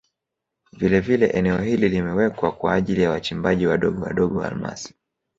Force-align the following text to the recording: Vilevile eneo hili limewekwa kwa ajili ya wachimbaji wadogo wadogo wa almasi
Vilevile 0.73 1.25
eneo 1.25 1.57
hili 1.61 1.89
limewekwa 1.89 2.51
kwa 2.51 2.73
ajili 2.73 3.01
ya 3.01 3.09
wachimbaji 3.09 3.67
wadogo 3.67 4.01
wadogo 4.03 4.39
wa 4.39 4.45
almasi 4.47 4.93